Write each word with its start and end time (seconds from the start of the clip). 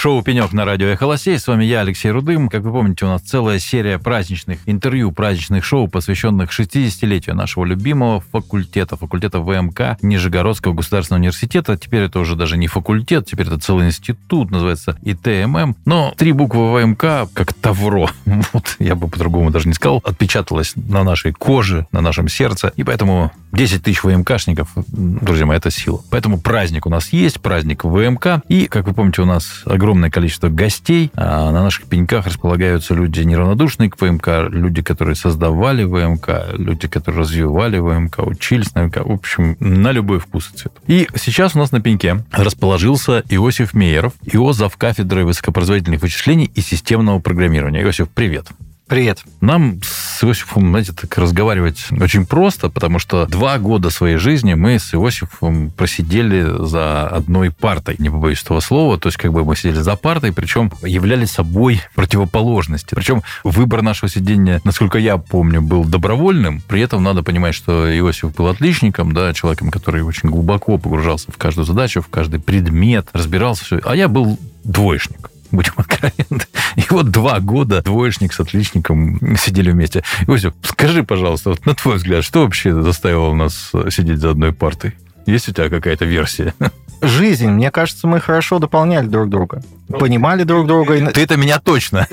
Шоу 0.00 0.22
«Пенек» 0.22 0.54
на 0.54 0.64
радио 0.64 0.86
«Эхолосей». 0.86 1.38
С 1.38 1.46
вами 1.46 1.66
я, 1.66 1.80
Алексей 1.80 2.10
Рудым. 2.10 2.48
Как 2.48 2.62
вы 2.62 2.72
помните, 2.72 3.04
у 3.04 3.08
нас 3.08 3.20
целая 3.20 3.58
серия 3.58 3.98
праздничных 3.98 4.60
интервью, 4.64 5.12
праздничных 5.12 5.62
шоу, 5.62 5.88
посвященных 5.88 6.58
60-летию 6.58 7.36
нашего 7.36 7.66
любимого 7.66 8.20
факультета, 8.20 8.96
факультета 8.96 9.40
ВМК 9.40 9.98
Нижегородского 10.00 10.72
государственного 10.72 11.20
университета. 11.20 11.76
Теперь 11.76 12.04
это 12.04 12.18
уже 12.18 12.34
даже 12.34 12.56
не 12.56 12.66
факультет, 12.66 13.26
теперь 13.26 13.48
это 13.48 13.58
целый 13.58 13.88
институт, 13.88 14.50
называется 14.50 14.96
ИТММ. 15.02 15.76
Но 15.84 16.14
три 16.16 16.32
буквы 16.32 16.72
ВМК, 16.72 17.30
как 17.34 17.52
Тавро, 17.52 18.08
вот 18.54 18.76
я 18.78 18.94
бы 18.94 19.06
по-другому 19.06 19.50
даже 19.50 19.68
не 19.68 19.74
сказал, 19.74 20.00
отпечаталось 20.02 20.72
на 20.76 21.04
нашей 21.04 21.32
коже, 21.32 21.86
на 21.92 22.00
нашем 22.00 22.28
сердце. 22.28 22.72
И 22.76 22.84
поэтому 22.84 23.32
10 23.52 23.82
тысяч 23.82 24.04
ВМКшников, 24.04 24.68
друзья 24.86 25.46
мои, 25.46 25.56
это 25.56 25.70
сила. 25.70 26.00
Поэтому 26.10 26.40
праздник 26.40 26.86
у 26.86 26.90
нас 26.90 27.12
есть, 27.12 27.40
праздник 27.40 27.84
ВМК. 27.84 28.42
И, 28.48 28.66
как 28.66 28.86
вы 28.86 28.94
помните, 28.94 29.22
у 29.22 29.24
нас 29.24 29.62
огромное 29.64 30.10
количество 30.10 30.48
гостей. 30.48 31.10
А 31.14 31.50
на 31.50 31.62
наших 31.62 31.86
пеньках 31.86 32.26
располагаются 32.26 32.94
люди 32.94 33.20
неравнодушные 33.20 33.90
к 33.90 34.00
ВМК, 34.00 34.48
люди, 34.48 34.82
которые 34.82 35.16
создавали 35.16 35.84
ВМК, 35.84 36.46
люди, 36.52 36.88
которые 36.88 37.22
развивали 37.22 37.78
ВМК, 37.78 38.20
учились 38.20 38.74
на 38.74 38.84
ВМК. 38.84 38.98
В 39.04 39.12
общем, 39.12 39.56
на 39.60 39.92
любой 39.92 40.20
вкус 40.20 40.50
и 40.52 40.56
цвет. 40.56 40.72
И 40.86 41.08
сейчас 41.16 41.54
у 41.54 41.58
нас 41.58 41.72
на 41.72 41.80
пеньке 41.80 42.24
расположился 42.30 43.22
Иосиф 43.28 43.74
Мейеров, 43.74 44.12
ИО 44.24 44.52
зав 44.52 44.76
кафедры 44.76 45.24
высокопроизводительных 45.24 46.02
вычислений 46.02 46.50
и 46.54 46.60
системного 46.60 47.18
программирования. 47.18 47.82
Иосиф, 47.82 48.08
привет. 48.10 48.46
Привет. 48.90 49.22
Нам 49.40 49.78
с 49.84 50.24
Иосифом, 50.24 50.70
знаете, 50.70 50.92
так 50.92 51.16
разговаривать 51.16 51.86
очень 51.92 52.26
просто, 52.26 52.68
потому 52.70 52.98
что 52.98 53.24
два 53.26 53.56
года 53.58 53.88
своей 53.88 54.16
жизни 54.16 54.54
мы 54.54 54.80
с 54.80 54.92
Иосифом 54.92 55.70
просидели 55.70 56.66
за 56.66 57.06
одной 57.06 57.52
партой, 57.52 57.94
не 57.98 58.10
побоюсь 58.10 58.42
этого 58.42 58.58
слова, 58.58 58.98
то 58.98 59.06
есть 59.06 59.16
как 59.16 59.32
бы 59.32 59.44
мы 59.44 59.54
сидели 59.54 59.78
за 59.78 59.94
партой, 59.94 60.32
причем 60.32 60.72
являли 60.82 61.24
собой 61.24 61.82
противоположности. 61.94 62.96
Причем 62.96 63.22
выбор 63.44 63.82
нашего 63.82 64.08
сидения, 64.08 64.60
насколько 64.64 64.98
я 64.98 65.18
помню, 65.18 65.62
был 65.62 65.84
добровольным, 65.84 66.60
при 66.66 66.80
этом 66.80 67.04
надо 67.04 67.22
понимать, 67.22 67.54
что 67.54 67.96
Иосиф 67.96 68.34
был 68.34 68.48
отличником, 68.48 69.14
да, 69.14 69.32
человеком, 69.34 69.70
который 69.70 70.02
очень 70.02 70.30
глубоко 70.30 70.78
погружался 70.78 71.30
в 71.30 71.36
каждую 71.36 71.64
задачу, 71.64 72.02
в 72.02 72.08
каждый 72.08 72.40
предмет, 72.40 73.06
разбирался, 73.12 73.80
а 73.84 73.94
я 73.94 74.08
был 74.08 74.36
двоечник 74.64 75.29
будем 75.50 75.72
откровенны. 75.76 76.44
И 76.76 76.82
вот 76.90 77.10
два 77.10 77.40
года 77.40 77.82
двоечник 77.82 78.32
с 78.32 78.40
отличником 78.40 79.36
сидели 79.36 79.70
вместе. 79.70 80.02
Иосиф, 80.26 80.54
скажи, 80.62 81.02
пожалуйста, 81.04 81.50
вот 81.50 81.66
на 81.66 81.74
твой 81.74 81.96
взгляд, 81.96 82.24
что 82.24 82.42
вообще 82.42 82.80
заставило 82.82 83.34
нас 83.34 83.72
сидеть 83.90 84.18
за 84.18 84.30
одной 84.30 84.52
партой? 84.52 84.94
Есть 85.26 85.48
у 85.48 85.52
тебя 85.52 85.68
какая-то 85.68 86.04
версия? 86.04 86.54
Жизнь. 87.02 87.48
Мне 87.48 87.70
кажется, 87.70 88.06
мы 88.06 88.20
хорошо 88.20 88.58
дополняли 88.58 89.06
друг 89.06 89.28
друга. 89.28 89.62
Понимали 89.88 90.42
друг 90.42 90.66
друга. 90.66 91.10
Ты 91.12 91.22
это 91.22 91.36
меня 91.36 91.58
точно. 91.58 92.06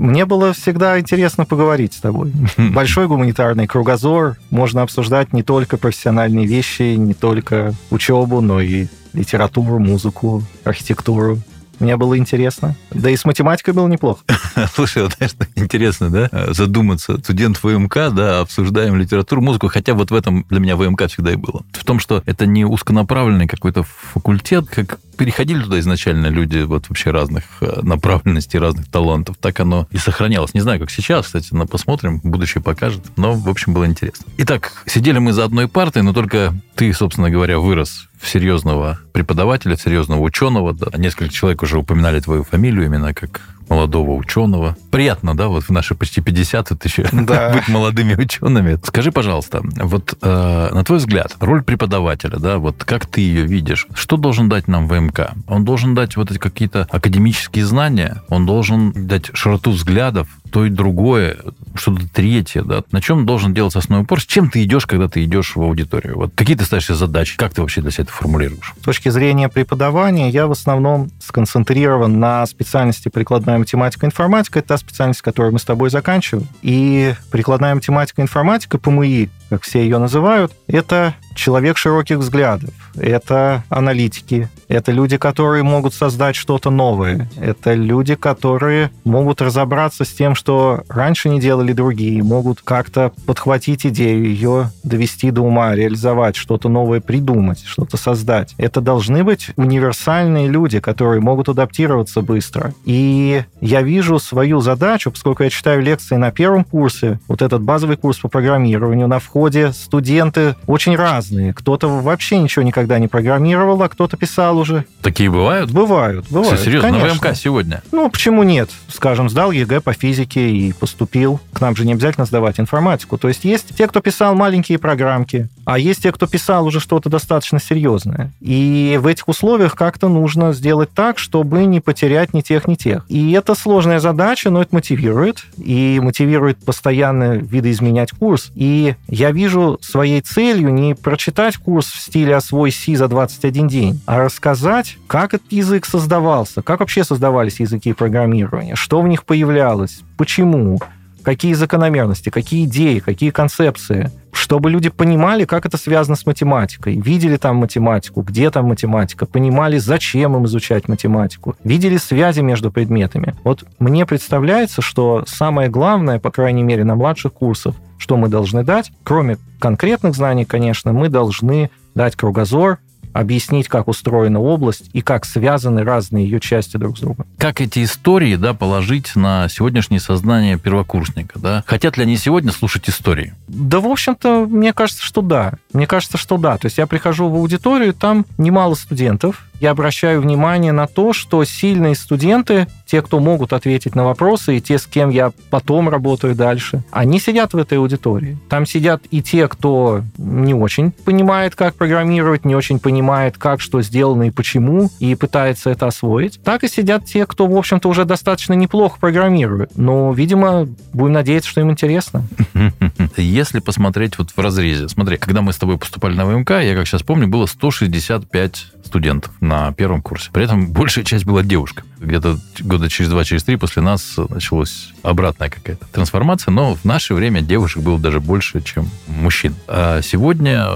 Мне 0.00 0.24
было 0.24 0.54
всегда 0.54 0.98
интересно 0.98 1.44
поговорить 1.44 1.92
с 1.92 1.98
тобой. 1.98 2.32
Большой 2.56 3.06
гуманитарный 3.06 3.66
кругозор. 3.66 4.38
Можно 4.48 4.80
обсуждать 4.80 5.34
не 5.34 5.42
только 5.42 5.76
профессиональные 5.76 6.46
вещи, 6.46 6.94
не 6.94 7.12
только 7.12 7.74
учебу, 7.90 8.40
но 8.40 8.62
и 8.62 8.86
литературу, 9.12 9.78
музыку, 9.78 10.42
архитектуру. 10.64 11.38
Мне 11.80 11.98
было 11.98 12.16
интересно. 12.16 12.76
Да 12.90 13.10
и 13.10 13.16
с 13.16 13.26
математикой 13.26 13.74
было 13.74 13.88
неплохо. 13.88 14.22
Слушай, 14.74 15.02
вот, 15.02 15.16
знаешь, 15.18 15.32
интересно, 15.54 16.08
да, 16.08 16.30
задуматься. 16.54 17.18
Студент 17.18 17.62
ВМК, 17.62 18.10
да, 18.10 18.40
обсуждаем 18.40 18.96
литературу, 18.96 19.42
музыку, 19.42 19.68
хотя 19.68 19.92
вот 19.92 20.10
в 20.10 20.14
этом 20.14 20.46
для 20.48 20.60
меня 20.60 20.76
ВМК 20.76 21.08
всегда 21.08 21.32
и 21.32 21.36
было. 21.36 21.62
В 21.72 21.84
том, 21.84 22.00
что 22.00 22.22
это 22.24 22.46
не 22.46 22.64
узконаправленный 22.64 23.46
какой-то 23.46 23.82
факультет, 23.82 24.66
как 24.70 24.98
переходили 25.20 25.62
туда 25.62 25.78
изначально 25.80 26.28
люди 26.28 26.62
вот 26.62 26.88
вообще 26.88 27.10
разных 27.10 27.44
э, 27.60 27.80
направленностей, 27.82 28.58
разных 28.58 28.90
талантов. 28.90 29.36
Так 29.38 29.60
оно 29.60 29.86
и 29.90 29.98
сохранялось. 29.98 30.54
Не 30.54 30.62
знаю, 30.62 30.80
как 30.80 30.90
сейчас, 30.90 31.26
кстати, 31.26 31.48
но 31.52 31.66
посмотрим, 31.66 32.22
будущее 32.24 32.62
покажет. 32.62 33.02
Но, 33.18 33.34
в 33.34 33.46
общем, 33.50 33.74
было 33.74 33.84
интересно. 33.84 34.24
Итак, 34.38 34.72
сидели 34.86 35.18
мы 35.18 35.34
за 35.34 35.44
одной 35.44 35.68
партой, 35.68 36.00
но 36.00 36.14
только 36.14 36.54
ты, 36.74 36.90
собственно 36.94 37.28
говоря, 37.28 37.58
вырос 37.58 38.08
в 38.18 38.26
серьезного 38.30 38.98
преподавателя, 39.12 39.76
в 39.76 39.82
серьезного 39.82 40.22
ученого. 40.22 40.72
Да. 40.72 40.86
Несколько 40.96 41.30
человек 41.30 41.62
уже 41.62 41.76
упоминали 41.76 42.18
твою 42.20 42.42
фамилию 42.42 42.86
именно 42.86 43.12
как 43.12 43.42
молодого 43.70 44.12
ученого. 44.12 44.76
Приятно, 44.90 45.36
да, 45.36 45.48
вот 45.48 45.64
в 45.64 45.70
наши 45.70 45.94
почти 45.94 46.20
50 46.20 46.72
это 46.72 46.88
еще 46.88 47.08
да. 47.12 47.50
быть 47.54 47.68
молодыми 47.68 48.14
учеными. 48.14 48.78
Скажи, 48.84 49.12
пожалуйста, 49.12 49.62
вот 49.62 50.18
э, 50.20 50.68
на 50.72 50.84
твой 50.84 50.98
взгляд, 50.98 51.36
роль 51.40 51.62
преподавателя, 51.62 52.38
да, 52.38 52.58
вот 52.58 52.84
как 52.84 53.06
ты 53.06 53.20
ее 53.20 53.44
видишь, 53.44 53.86
что 53.94 54.16
должен 54.16 54.48
дать 54.48 54.68
нам 54.68 54.88
ВМК? 54.88 55.32
Он 55.46 55.64
должен 55.64 55.94
дать 55.94 56.16
вот 56.16 56.30
эти 56.30 56.38
какие-то 56.38 56.86
академические 56.90 57.64
знания, 57.64 58.22
он 58.28 58.44
должен 58.44 58.92
дать 59.06 59.30
широту 59.34 59.70
взглядов, 59.70 60.28
то 60.50 60.66
и 60.66 60.70
другое, 60.70 61.38
что-то 61.74 62.08
третье, 62.08 62.62
да, 62.62 62.82
на 62.92 63.00
чем 63.00 63.26
должен 63.26 63.54
делать 63.54 63.76
основной 63.76 64.04
упор, 64.04 64.20
с 64.20 64.26
чем 64.26 64.50
ты 64.50 64.62
идешь, 64.64 64.86
когда 64.86 65.08
ты 65.08 65.24
идешь 65.24 65.56
в 65.56 65.62
аудиторию? 65.62 66.16
Вот 66.16 66.32
какие 66.34 66.56
ты 66.56 66.64
ставишь 66.64 66.88
задачи, 66.88 67.36
как 67.36 67.54
ты 67.54 67.60
вообще 67.60 67.80
для 67.80 67.90
себя 67.90 68.04
это 68.04 68.12
формулируешь? 68.12 68.74
С 68.80 68.84
точки 68.84 69.08
зрения 69.08 69.48
преподавания 69.48 70.30
я 70.30 70.46
в 70.46 70.52
основном 70.52 71.10
сконцентрирован 71.20 72.18
на 72.18 72.46
специальности 72.46 73.08
прикладная 73.08 73.58
математика 73.58 74.06
информатика. 74.06 74.58
Это 74.58 74.68
та 74.68 74.78
специальность, 74.78 75.22
которую 75.22 75.52
мы 75.52 75.58
с 75.58 75.64
тобой 75.64 75.90
заканчиваем. 75.90 76.46
И 76.62 77.14
прикладная 77.30 77.74
математика 77.74 78.22
информатика, 78.22 78.78
ПМИ, 78.78 79.30
как 79.50 79.62
все 79.62 79.82
ее 79.82 79.98
называют, 79.98 80.52
это 80.68 81.14
человек 81.34 81.76
широких 81.76 82.18
взглядов, 82.18 82.70
это 82.94 83.64
аналитики, 83.68 84.48
это 84.68 84.92
люди, 84.92 85.16
которые 85.16 85.64
могут 85.64 85.92
создать 85.92 86.36
что-то 86.36 86.70
новое, 86.70 87.28
это 87.36 87.74
люди, 87.74 88.14
которые 88.14 88.90
могут 89.04 89.42
разобраться 89.42 90.04
с 90.04 90.08
тем, 90.08 90.34
что 90.34 90.84
раньше 90.88 91.28
не 91.28 91.40
делали 91.40 91.72
другие, 91.72 92.22
могут 92.22 92.60
как-то 92.62 93.12
подхватить 93.26 93.84
идею, 93.86 94.24
ее 94.24 94.70
довести 94.84 95.30
до 95.30 95.42
ума, 95.42 95.74
реализовать, 95.74 96.36
что-то 96.36 96.68
новое 96.68 97.00
придумать, 97.00 97.64
что-то 97.64 97.96
создать. 97.96 98.54
Это 98.56 98.80
должны 98.80 99.24
быть 99.24 99.50
универсальные 99.56 100.48
люди, 100.48 100.78
которые 100.78 101.20
могут 101.20 101.48
адаптироваться 101.48 102.22
быстро. 102.22 102.72
И 102.84 103.42
я 103.60 103.82
вижу 103.82 104.20
свою 104.20 104.60
задачу, 104.60 105.10
поскольку 105.10 105.42
я 105.42 105.50
читаю 105.50 105.82
лекции 105.82 106.14
на 106.14 106.30
первом 106.30 106.62
курсе, 106.62 107.18
вот 107.26 107.42
этот 107.42 107.62
базовый 107.62 107.96
курс 107.96 108.18
по 108.18 108.28
программированию, 108.28 109.08
на 109.08 109.18
входе 109.40 109.72
студенты 109.72 110.54
очень 110.66 110.94
разные. 110.96 111.54
Кто-то 111.54 111.88
вообще 111.88 112.36
ничего 112.36 112.62
никогда 112.62 112.98
не 112.98 113.08
программировал, 113.08 113.82
а 113.82 113.88
кто-то 113.88 114.18
писал 114.18 114.58
уже. 114.58 114.84
Такие 115.00 115.30
бывают? 115.30 115.70
Бывают, 115.70 116.26
бывают. 116.28 116.58
Все 116.58 116.66
серьезно, 116.66 116.90
конечно. 116.90 117.08
на 117.08 117.14
ВМК 117.14 117.34
сегодня? 117.34 117.82
Ну, 117.90 118.10
почему 118.10 118.42
нет? 118.42 118.68
Скажем, 118.88 119.30
сдал 119.30 119.50
ЕГЭ 119.50 119.80
по 119.80 119.94
физике 119.94 120.50
и 120.50 120.74
поступил. 120.74 121.40
К 121.54 121.62
нам 121.62 121.74
же 121.74 121.86
не 121.86 121.94
обязательно 121.94 122.26
сдавать 122.26 122.60
информатику. 122.60 123.16
То 123.16 123.28
есть 123.28 123.44
есть 123.44 123.74
те, 123.74 123.86
кто 123.86 124.00
писал 124.00 124.34
маленькие 124.34 124.78
программки, 124.78 125.48
а 125.70 125.78
есть 125.78 126.02
те, 126.02 126.10
кто 126.10 126.26
писал 126.26 126.66
уже 126.66 126.80
что-то 126.80 127.08
достаточно 127.08 127.60
серьезное. 127.60 128.32
И 128.40 128.98
в 129.00 129.06
этих 129.06 129.28
условиях 129.28 129.76
как-то 129.76 130.08
нужно 130.08 130.52
сделать 130.52 130.90
так, 130.92 131.16
чтобы 131.16 131.64
не 131.64 131.78
потерять 131.78 132.34
ни 132.34 132.40
тех, 132.40 132.66
ни 132.66 132.74
тех. 132.74 133.04
И 133.06 133.30
это 133.30 133.54
сложная 133.54 134.00
задача, 134.00 134.50
но 134.50 134.62
это 134.62 134.74
мотивирует. 134.74 135.44
И 135.56 136.00
мотивирует 136.02 136.58
постоянно 136.64 137.34
видоизменять 137.34 138.10
курс. 138.10 138.50
И 138.56 138.96
я 139.06 139.30
вижу 139.30 139.78
своей 139.80 140.22
целью 140.22 140.74
не 140.74 140.96
прочитать 140.96 141.56
курс 141.56 141.86
в 141.86 142.00
стиле 142.00 142.34
«Освой 142.34 142.72
Си 142.72 142.96
за 142.96 143.06
21 143.06 143.68
день», 143.68 144.00
а 144.06 144.18
рассказать, 144.18 144.98
как 145.06 145.34
этот 145.34 145.52
язык 145.52 145.86
создавался, 145.86 146.62
как 146.62 146.80
вообще 146.80 147.04
создавались 147.04 147.60
языки 147.60 147.92
программирования, 147.92 148.74
что 148.74 149.00
в 149.00 149.06
них 149.06 149.24
появлялось, 149.24 150.00
почему, 150.16 150.80
какие 151.22 151.52
закономерности, 151.52 152.30
какие 152.30 152.64
идеи, 152.64 152.98
какие 152.98 153.30
концепции, 153.30 154.10
чтобы 154.50 154.68
люди 154.68 154.88
понимали, 154.90 155.44
как 155.44 155.64
это 155.64 155.76
связано 155.76 156.16
с 156.16 156.26
математикой, 156.26 156.96
видели 156.96 157.36
там 157.36 157.58
математику, 157.58 158.22
где 158.22 158.50
там 158.50 158.64
математика, 158.64 159.24
понимали, 159.24 159.78
зачем 159.78 160.34
им 160.34 160.44
изучать 160.46 160.88
математику, 160.88 161.54
видели 161.62 161.98
связи 161.98 162.40
между 162.40 162.72
предметами. 162.72 163.36
Вот 163.44 163.62
мне 163.78 164.06
представляется, 164.06 164.82
что 164.82 165.22
самое 165.28 165.68
главное, 165.68 166.18
по 166.18 166.32
крайней 166.32 166.64
мере, 166.64 166.82
на 166.82 166.96
младших 166.96 167.32
курсах, 167.32 167.76
что 167.96 168.16
мы 168.16 168.26
должны 168.26 168.64
дать, 168.64 168.90
кроме 169.04 169.38
конкретных 169.60 170.16
знаний, 170.16 170.44
конечно, 170.44 170.92
мы 170.92 171.08
должны 171.08 171.70
дать 171.94 172.16
кругозор, 172.16 172.80
объяснить, 173.12 173.68
как 173.68 173.88
устроена 173.88 174.40
область 174.40 174.90
и 174.92 175.00
как 175.00 175.24
связаны 175.24 175.82
разные 175.84 176.24
ее 176.24 176.40
части 176.40 176.76
друг 176.76 176.98
с 176.98 177.00
другом. 177.00 177.26
Как 177.38 177.60
эти 177.60 177.84
истории 177.84 178.36
да, 178.36 178.54
положить 178.54 179.16
на 179.16 179.48
сегодняшнее 179.48 180.00
сознание 180.00 180.58
первокурсника? 180.58 181.38
Да? 181.38 181.64
Хотят 181.66 181.96
ли 181.96 182.04
они 182.04 182.16
сегодня 182.16 182.52
слушать 182.52 182.88
истории? 182.88 183.34
Да, 183.48 183.80
в 183.80 183.86
общем-то, 183.86 184.46
мне 184.48 184.72
кажется, 184.72 185.04
что 185.04 185.22
да. 185.22 185.54
Мне 185.72 185.86
кажется, 185.86 186.18
что 186.18 186.36
да. 186.36 186.56
То 186.58 186.66
есть 186.66 186.78
я 186.78 186.86
прихожу 186.86 187.28
в 187.28 187.34
аудиторию, 187.34 187.94
там 187.94 188.26
немало 188.38 188.74
студентов, 188.74 189.46
я 189.60 189.70
обращаю 189.70 190.20
внимание 190.20 190.72
на 190.72 190.86
то, 190.86 191.12
что 191.12 191.44
сильные 191.44 191.94
студенты, 191.94 192.66
те, 192.86 193.02
кто 193.02 193.20
могут 193.20 193.52
ответить 193.52 193.94
на 193.94 194.04
вопросы, 194.04 194.56
и 194.56 194.60
те, 194.60 194.78
с 194.78 194.86
кем 194.86 195.10
я 195.10 195.32
потом 195.50 195.88
работаю 195.88 196.34
дальше, 196.34 196.82
они 196.90 197.20
сидят 197.20 197.52
в 197.52 197.58
этой 197.58 197.78
аудитории. 197.78 198.38
Там 198.48 198.66
сидят 198.66 199.02
и 199.10 199.22
те, 199.22 199.48
кто 199.48 200.02
не 200.16 200.54
очень 200.54 200.90
понимает, 200.92 201.54
как 201.54 201.74
программировать, 201.74 202.44
не 202.44 202.56
очень 202.56 202.78
понимает, 202.78 203.36
как 203.36 203.60
что 203.60 203.82
сделано 203.82 204.24
и 204.24 204.30
почему, 204.30 204.90
и 204.98 205.14
пытается 205.14 205.70
это 205.70 205.86
освоить. 205.86 206.40
Так 206.42 206.64
и 206.64 206.68
сидят 206.68 207.04
те, 207.04 207.26
кто, 207.26 207.46
в 207.46 207.56
общем-то, 207.56 207.88
уже 207.88 208.04
достаточно 208.04 208.54
неплохо 208.54 208.98
программирует. 208.98 209.76
Но, 209.76 210.12
видимо, 210.12 210.66
будем 210.92 211.12
надеяться, 211.12 211.50
что 211.50 211.60
им 211.60 211.70
интересно. 211.70 212.24
Если 213.16 213.60
посмотреть 213.60 214.18
вот 214.18 214.30
в 214.30 214.38
разрезе, 214.40 214.88
смотри, 214.88 215.18
когда 215.18 215.42
мы 215.42 215.52
с 215.52 215.58
тобой 215.58 215.76
поступали 215.78 216.14
на 216.14 216.24
ВМК, 216.24 216.50
я 216.62 216.74
как 216.74 216.86
сейчас 216.86 217.02
помню, 217.02 217.28
было 217.28 217.46
165 217.46 218.66
студентов 218.84 219.32
на 219.50 219.72
первом 219.72 220.00
курсе. 220.00 220.30
При 220.32 220.44
этом 220.44 220.72
большая 220.72 221.04
часть 221.04 221.24
была 221.24 221.42
девушка. 221.42 221.82
Где-то 221.98 222.38
года 222.60 222.88
через 222.88 223.10
два, 223.10 223.24
через 223.24 223.42
три 223.42 223.56
после 223.56 223.82
нас 223.82 224.16
началась 224.28 224.92
обратная 225.02 225.50
какая-то 225.50 225.86
трансформация, 225.86 226.52
но 226.52 226.74
в 226.74 226.84
наше 226.84 227.14
время 227.14 227.42
девушек 227.42 227.82
было 227.82 227.98
даже 227.98 228.20
больше, 228.20 228.62
чем 228.62 228.88
мужчин. 229.08 229.54
А 229.66 230.02
сегодня 230.02 230.68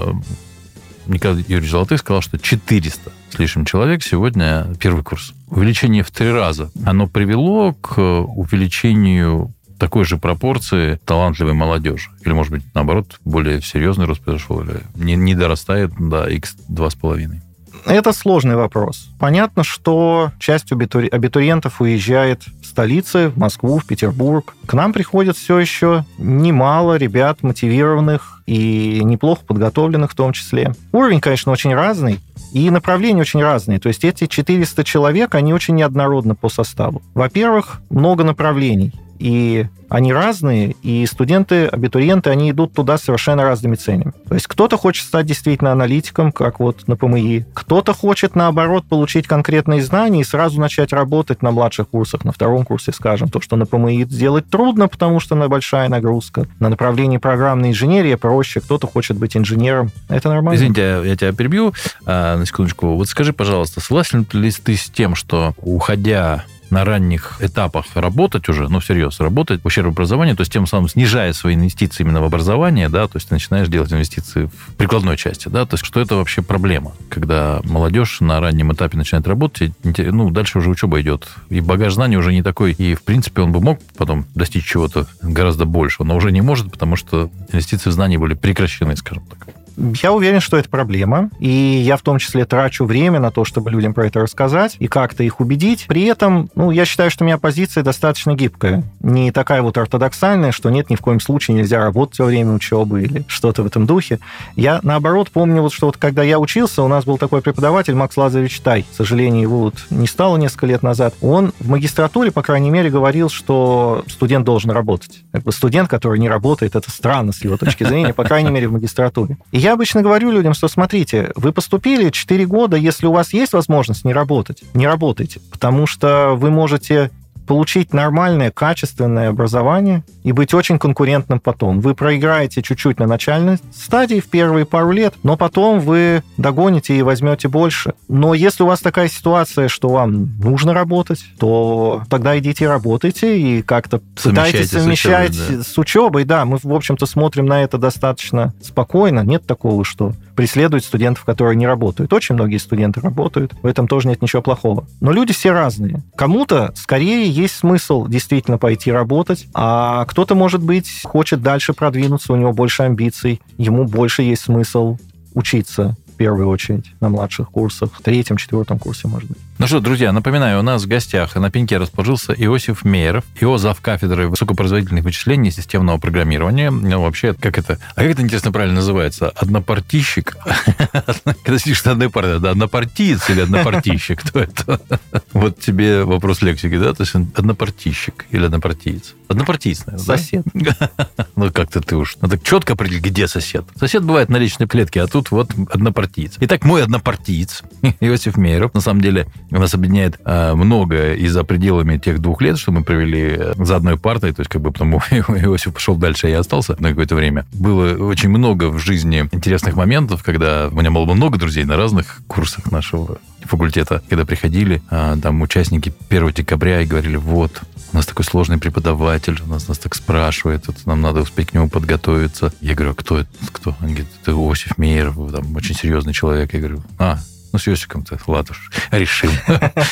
Николай 1.06 1.44
Юрьевич 1.46 1.70
Золотых 1.70 2.00
сказал, 2.00 2.20
что 2.20 2.36
400 2.36 3.12
с 3.30 3.38
лишним 3.38 3.64
человек 3.64 4.02
сегодня 4.02 4.66
первый 4.80 5.04
курс. 5.04 5.34
Увеличение 5.48 6.02
в 6.02 6.10
три 6.10 6.30
раза. 6.32 6.70
Оно 6.84 7.06
привело 7.06 7.74
к 7.74 7.98
увеличению 7.98 9.54
такой 9.78 10.04
же 10.04 10.16
пропорции 10.18 10.98
талантливой 11.04 11.52
молодежи? 11.52 12.10
Или, 12.24 12.32
может 12.32 12.52
быть, 12.52 12.62
наоборот, 12.74 13.20
более 13.24 13.60
серьезный 13.62 14.06
рост 14.06 14.20
произошел? 14.20 14.60
Или 14.62 14.80
не, 14.96 15.14
не 15.14 15.34
дорастает 15.34 15.92
до 15.96 16.26
x 16.26 16.56
2,5? 16.68 17.40
Это 17.86 18.12
сложный 18.12 18.56
вопрос. 18.56 19.08
Понятно, 19.18 19.62
что 19.62 20.32
часть 20.38 20.72
абитуриентов 20.72 21.80
уезжает 21.80 22.42
в 22.62 22.66
столицы, 22.66 23.28
в 23.28 23.38
Москву, 23.38 23.78
в 23.78 23.86
Петербург. 23.86 24.54
К 24.66 24.72
нам 24.72 24.92
приходит 24.92 25.36
все 25.36 25.58
еще 25.58 26.04
немало 26.18 26.96
ребят 26.96 27.42
мотивированных 27.42 28.42
и 28.46 29.00
неплохо 29.04 29.42
подготовленных 29.46 30.12
в 30.12 30.14
том 30.14 30.32
числе. 30.32 30.74
Уровень, 30.92 31.20
конечно, 31.20 31.52
очень 31.52 31.74
разный, 31.74 32.20
и 32.52 32.70
направления 32.70 33.20
очень 33.20 33.42
разные. 33.42 33.78
То 33.78 33.88
есть 33.88 34.04
эти 34.04 34.26
400 34.26 34.84
человек, 34.84 35.34
они 35.34 35.52
очень 35.52 35.74
неоднородны 35.74 36.34
по 36.34 36.48
составу. 36.48 37.02
Во-первых, 37.14 37.80
много 37.90 38.24
направлений 38.24 38.92
и 39.18 39.66
они 39.88 40.12
разные, 40.12 40.74
и 40.82 41.06
студенты, 41.06 41.66
абитуриенты, 41.66 42.30
они 42.30 42.50
идут 42.50 42.72
туда 42.72 42.98
совершенно 42.98 43.44
разными 43.44 43.76
целями. 43.76 44.12
То 44.28 44.34
есть 44.34 44.46
кто-то 44.46 44.76
хочет 44.76 45.06
стать 45.06 45.26
действительно 45.26 45.72
аналитиком, 45.72 46.32
как 46.32 46.58
вот 46.58 46.88
на 46.88 46.96
ПМИ, 46.96 47.44
кто-то 47.54 47.94
хочет, 47.94 48.34
наоборот, 48.34 48.84
получить 48.88 49.26
конкретные 49.26 49.82
знания 49.82 50.22
и 50.22 50.24
сразу 50.24 50.60
начать 50.60 50.92
работать 50.92 51.42
на 51.42 51.52
младших 51.52 51.88
курсах, 51.88 52.24
на 52.24 52.32
втором 52.32 52.64
курсе, 52.64 52.92
скажем, 52.92 53.28
то, 53.28 53.40
что 53.40 53.56
на 53.56 53.66
ПМИ 53.66 54.04
сделать 54.06 54.48
трудно, 54.48 54.88
потому 54.88 55.20
что 55.20 55.34
на 55.36 55.48
большая 55.48 55.88
нагрузка. 55.88 56.46
На 56.58 56.68
направлении 56.68 57.18
программной 57.18 57.70
инженерии 57.70 58.14
проще, 58.16 58.60
кто-то 58.60 58.86
хочет 58.86 59.16
быть 59.16 59.36
инженером. 59.36 59.90
Это 60.08 60.28
нормально. 60.28 60.58
Извините, 60.58 61.02
я 61.04 61.16
тебя 61.16 61.32
перебью 61.32 61.72
а, 62.04 62.36
на 62.36 62.46
секундочку. 62.46 62.96
Вот 62.96 63.08
скажи, 63.08 63.32
пожалуйста, 63.32 63.80
согласен 63.80 64.26
ли 64.32 64.50
ты 64.50 64.76
с 64.76 64.90
тем, 64.90 65.14
что 65.14 65.54
уходя 65.58 66.44
на 66.74 66.84
ранних 66.84 67.36
этапах 67.40 67.86
работать 67.94 68.48
уже, 68.48 68.68
ну, 68.68 68.80
всерьез 68.80 69.20
работать 69.20 69.62
в 69.62 69.66
ущерб 69.66 69.86
образованию, 69.86 70.36
то 70.36 70.40
есть 70.40 70.52
тем 70.52 70.66
самым 70.66 70.88
снижая 70.88 71.32
свои 71.32 71.54
инвестиции 71.54 72.02
именно 72.02 72.20
в 72.20 72.24
образование, 72.24 72.88
да, 72.88 73.06
то 73.06 73.16
есть 73.16 73.28
ты 73.28 73.34
начинаешь 73.34 73.68
делать 73.68 73.92
инвестиции 73.92 74.46
в 74.46 74.74
прикладной 74.74 75.16
части, 75.16 75.48
да, 75.48 75.66
то 75.66 75.74
есть 75.74 75.84
что 75.84 76.00
это 76.00 76.16
вообще 76.16 76.42
проблема, 76.42 76.92
когда 77.08 77.60
молодежь 77.62 78.20
на 78.20 78.40
раннем 78.40 78.72
этапе 78.72 78.96
начинает 78.98 79.28
работать, 79.28 79.72
ну, 79.84 80.30
дальше 80.30 80.58
уже 80.58 80.68
учеба 80.68 81.00
идет, 81.00 81.28
и 81.48 81.60
багаж 81.60 81.94
знаний 81.94 82.16
уже 82.16 82.32
не 82.32 82.42
такой, 82.42 82.72
и, 82.72 82.96
в 82.96 83.04
принципе, 83.04 83.42
он 83.42 83.52
бы 83.52 83.60
мог 83.60 83.78
потом 83.96 84.26
достичь 84.34 84.66
чего-то 84.66 85.06
гораздо 85.22 85.66
большего, 85.66 86.04
но 86.04 86.16
уже 86.16 86.32
не 86.32 86.40
может, 86.40 86.72
потому 86.72 86.96
что 86.96 87.30
инвестиции 87.52 87.90
в 87.90 87.92
знания 87.92 88.18
были 88.18 88.34
прекращены, 88.34 88.96
скажем 88.96 89.22
так. 89.26 89.63
Я 89.76 90.12
уверен, 90.12 90.40
что 90.40 90.56
это 90.56 90.68
проблема, 90.68 91.30
и 91.38 91.48
я 91.48 91.96
в 91.96 92.02
том 92.02 92.18
числе 92.18 92.44
трачу 92.44 92.84
время 92.84 93.20
на 93.20 93.30
то, 93.30 93.44
чтобы 93.44 93.70
людям 93.70 93.94
про 93.94 94.06
это 94.06 94.20
рассказать 94.20 94.76
и 94.78 94.86
как-то 94.86 95.22
их 95.22 95.40
убедить. 95.40 95.86
При 95.88 96.04
этом, 96.04 96.50
ну, 96.54 96.70
я 96.70 96.84
считаю, 96.84 97.10
что 97.10 97.24
у 97.24 97.26
меня 97.26 97.38
позиция 97.38 97.82
достаточно 97.82 98.34
гибкая. 98.34 98.84
Не 99.00 99.32
такая 99.32 99.62
вот 99.62 99.76
ортодоксальная, 99.76 100.52
что 100.52 100.70
нет, 100.70 100.90
ни 100.90 100.96
в 100.96 101.00
коем 101.00 101.20
случае 101.20 101.56
нельзя 101.56 101.80
работать 101.80 102.18
во 102.18 102.26
время 102.26 102.52
учебы 102.52 103.02
или 103.02 103.24
что-то 103.26 103.62
в 103.62 103.66
этом 103.66 103.86
духе. 103.86 104.18
Я, 104.56 104.80
наоборот, 104.82 105.30
помню, 105.30 105.62
вот, 105.62 105.72
что 105.72 105.86
вот 105.86 105.96
когда 105.96 106.22
я 106.22 106.38
учился, 106.38 106.82
у 106.82 106.88
нас 106.88 107.04
был 107.04 107.18
такой 107.18 107.42
преподаватель 107.42 107.94
Макс 107.94 108.16
Лазаревич 108.16 108.60
Тай. 108.60 108.82
К 108.82 108.94
сожалению, 108.94 109.42
его 109.42 109.58
вот 109.60 109.74
не 109.90 110.06
стало 110.06 110.36
несколько 110.36 110.66
лет 110.66 110.82
назад. 110.82 111.14
Он 111.20 111.52
в 111.58 111.68
магистратуре, 111.68 112.30
по 112.30 112.42
крайней 112.42 112.70
мере, 112.70 112.90
говорил, 112.90 113.28
что 113.28 114.04
студент 114.08 114.44
должен 114.44 114.70
работать. 114.70 115.22
Как 115.32 115.42
бы 115.42 115.52
студент, 115.52 115.88
который 115.88 116.18
не 116.18 116.28
работает, 116.28 116.76
это 116.76 116.90
странно 116.90 117.32
с 117.32 117.42
его 117.42 117.56
точки 117.56 117.84
зрения, 117.84 118.12
по 118.12 118.24
крайней 118.24 118.50
мере, 118.50 118.68
в 118.68 118.72
магистратуре. 118.72 119.36
И 119.50 119.63
я 119.64 119.72
обычно 119.72 120.02
говорю 120.02 120.30
людям, 120.30 120.52
что 120.52 120.68
смотрите, 120.68 121.32
вы 121.36 121.50
поступили 121.50 122.10
4 122.10 122.44
года, 122.44 122.76
если 122.76 123.06
у 123.06 123.12
вас 123.12 123.32
есть 123.32 123.54
возможность 123.54 124.04
не 124.04 124.12
работать, 124.12 124.62
не 124.74 124.86
работайте, 124.86 125.40
потому 125.50 125.86
что 125.86 126.34
вы 126.36 126.50
можете 126.50 127.10
получить 127.46 127.92
нормальное, 127.92 128.50
качественное 128.50 129.30
образование 129.30 130.02
и 130.22 130.32
быть 130.32 130.54
очень 130.54 130.78
конкурентным 130.78 131.40
потом. 131.40 131.80
Вы 131.80 131.94
проиграете 131.94 132.62
чуть-чуть 132.62 132.98
на 132.98 133.06
начальной 133.06 133.58
стадии 133.74 134.20
в 134.20 134.28
первые 134.28 134.64
пару 134.64 134.90
лет, 134.90 135.14
но 135.22 135.36
потом 135.36 135.80
вы 135.80 136.22
догоните 136.36 136.96
и 136.96 137.02
возьмете 137.02 137.48
больше. 137.48 137.94
Но 138.08 138.34
если 138.34 138.62
у 138.62 138.66
вас 138.66 138.80
такая 138.80 139.08
ситуация, 139.08 139.68
что 139.68 139.88
вам 139.88 140.38
нужно 140.38 140.72
работать, 140.74 141.24
то 141.38 142.02
тогда 142.08 142.38
идите 142.38 142.68
работайте 142.68 143.38
и 143.38 143.62
как-то 143.62 144.00
пытайтесь 144.22 144.70
совмещать 144.70 145.34
с 145.34 145.38
учебой, 145.38 145.56
да. 145.56 145.62
с 145.62 145.78
учебой. 145.78 146.24
Да, 146.24 146.44
мы, 146.44 146.58
в 146.62 146.74
общем-то, 146.74 147.06
смотрим 147.06 147.46
на 147.46 147.62
это 147.62 147.78
достаточно 147.78 148.54
спокойно. 148.62 149.20
Нет 149.20 149.46
такого, 149.46 149.84
что 149.84 150.12
преследует 150.34 150.84
студентов, 150.84 151.24
которые 151.24 151.56
не 151.56 151.66
работают. 151.66 152.12
Очень 152.12 152.34
многие 152.34 152.58
студенты 152.58 153.00
работают, 153.00 153.54
в 153.62 153.66
этом 153.66 153.88
тоже 153.88 154.08
нет 154.08 154.22
ничего 154.22 154.42
плохого. 154.42 154.86
Но 155.00 155.12
люди 155.12 155.32
все 155.32 155.52
разные. 155.52 156.02
Кому-то 156.16 156.72
скорее 156.76 157.28
есть 157.34 157.56
смысл 157.56 158.06
действительно 158.06 158.58
пойти 158.58 158.92
работать, 158.92 159.46
а 159.54 160.04
кто-то, 160.06 160.34
может 160.34 160.62
быть, 160.62 161.02
хочет 161.02 161.42
дальше 161.42 161.72
продвинуться, 161.72 162.32
у 162.32 162.36
него 162.36 162.52
больше 162.52 162.84
амбиций, 162.84 163.40
ему 163.58 163.84
больше 163.84 164.22
есть 164.22 164.42
смысл 164.42 164.98
учиться 165.34 165.96
в 166.06 166.16
первую 166.16 166.48
очередь 166.48 166.86
на 167.00 167.08
младших 167.08 167.50
курсах, 167.50 167.90
в 167.92 168.02
третьем, 168.02 168.36
четвертом 168.36 168.78
курсе, 168.78 169.08
может 169.08 169.28
быть. 169.28 169.38
Ну 169.56 169.68
что, 169.68 169.78
друзья, 169.78 170.10
напоминаю, 170.10 170.58
у 170.58 170.62
нас 170.62 170.82
в 170.82 170.88
гостях 170.88 171.36
на 171.36 171.48
пеньке 171.48 171.76
расположился 171.76 172.32
Иосиф 172.32 172.84
Мейеров, 172.84 173.24
ИО 173.40 173.56
зав. 173.56 173.80
кафедры 173.80 174.26
высокопроизводительных 174.28 175.04
вычислений 175.04 175.50
и 175.50 175.52
системного 175.52 175.98
программирования. 175.98 176.72
Ну, 176.72 177.00
вообще, 177.00 177.34
как 177.34 177.56
это... 177.56 177.78
А 177.94 178.02
как 178.02 178.10
это, 178.10 178.22
интересно, 178.22 178.50
правильно 178.50 178.76
называется? 178.76 179.28
Однопартийщик? 179.28 180.36
Когда 181.44 181.58
сидишь 181.58 181.84
на 181.84 181.92
одной 181.92 182.10
партии, 182.10 182.40
да, 182.40 182.50
однопартиец 182.50 183.30
или 183.30 183.42
однопартийщик? 183.42 184.22
Кто 184.22 184.40
это? 184.40 184.80
Вот 185.32 185.60
тебе 185.60 186.04
вопрос 186.04 186.42
лексики, 186.42 186.76
да? 186.78 186.92
То 186.92 187.02
есть 187.02 187.14
однопартийщик 187.14 188.26
или 188.30 188.46
однопартиец? 188.46 189.14
Однопартиец, 189.28 189.86
наверное, 189.86 190.04
Сосед. 190.04 190.44
Ну, 191.36 191.52
как-то 191.52 191.80
ты 191.80 191.96
уж... 191.96 192.16
Надо 192.20 192.38
четко 192.38 192.72
определить, 192.72 193.02
где 193.04 193.28
сосед. 193.28 193.64
Сосед 193.78 194.04
бывает 194.04 194.28
на 194.28 194.36
личной 194.36 194.66
клетке, 194.66 195.02
а 195.02 195.06
тут 195.06 195.30
вот 195.30 195.50
однопартиец. 195.70 196.34
Итак, 196.40 196.64
мой 196.64 196.82
однопартиец, 196.82 197.62
Иосиф 198.00 198.36
Мейеров, 198.36 198.74
на 198.74 198.80
самом 198.80 199.00
деле, 199.00 199.26
нас 199.50 199.74
объединяет 199.74 200.18
э, 200.24 200.54
много 200.54 201.14
и 201.14 201.26
за 201.26 201.44
пределами 201.44 201.98
тех 201.98 202.20
двух 202.20 202.42
лет, 202.42 202.58
что 202.58 202.72
мы 202.72 202.82
провели 202.82 203.36
э, 203.36 203.52
за 203.56 203.76
одной 203.76 203.98
партой, 203.98 204.32
то 204.32 204.40
есть 204.40 204.50
как 204.50 204.60
бы 204.60 204.72
потому 204.72 204.98
Иосиф 204.98 205.72
пошел 205.74 205.96
дальше, 205.96 206.26
а 206.26 206.30
я 206.30 206.38
остался 206.40 206.76
на 206.80 206.90
какое-то 206.90 207.14
время. 207.14 207.46
Было 207.52 207.94
очень 208.04 208.30
много 208.30 208.70
в 208.70 208.78
жизни 208.78 209.28
интересных 209.32 209.76
моментов, 209.76 210.22
когда 210.22 210.68
у 210.68 210.74
меня 210.74 210.90
было 210.90 211.12
много 211.14 211.38
друзей 211.38 211.64
на 211.64 211.76
разных 211.76 212.20
курсах 212.26 212.70
нашего 212.70 213.18
факультета, 213.46 214.02
когда 214.08 214.24
приходили 214.24 214.82
а, 214.90 215.16
там 215.18 215.42
участники 215.42 215.92
1 216.08 216.32
декабря 216.32 216.80
и 216.80 216.86
говорили, 216.86 217.16
вот, 217.16 217.62
у 217.92 217.96
нас 217.96 218.06
такой 218.06 218.24
сложный 218.24 218.58
преподаватель, 218.58 219.40
у 219.44 219.48
нас 219.48 219.68
нас 219.68 219.78
так 219.78 219.94
спрашивает, 219.94 220.66
вот, 220.66 220.76
нам 220.86 221.00
надо 221.00 221.20
успеть 221.20 221.50
к 221.50 221.54
нему 221.54 221.68
подготовиться. 221.68 222.52
Я 222.60 222.74
говорю, 222.74 222.92
а 222.92 222.94
кто 222.94 223.18
это? 223.18 223.28
Кто? 223.52 223.76
Они 223.80 223.92
говорят, 223.92 224.12
это 224.22 224.32
Иосиф 224.32 224.78
Мейер, 224.78 225.12
там, 225.12 225.54
очень 225.54 225.74
серьезный 225.74 226.12
человек. 226.12 226.54
Я 226.54 226.60
говорю, 226.60 226.82
а, 226.98 227.18
ну, 227.54 227.58
с 227.58 227.68
Йосиком-то, 227.68 228.18
уж, 228.26 228.70
решил. 228.90 229.30